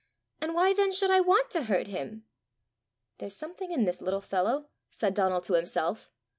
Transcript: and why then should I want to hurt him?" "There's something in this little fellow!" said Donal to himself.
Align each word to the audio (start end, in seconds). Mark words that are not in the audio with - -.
and 0.41 0.55
why 0.55 0.73
then 0.73 0.91
should 0.91 1.11
I 1.11 1.19
want 1.19 1.51
to 1.51 1.65
hurt 1.65 1.85
him?" 1.85 2.25
"There's 3.19 3.35
something 3.35 3.71
in 3.71 3.85
this 3.85 4.01
little 4.01 4.19
fellow!" 4.19 4.69
said 4.89 5.13
Donal 5.13 5.41
to 5.41 5.53
himself. 5.53 6.09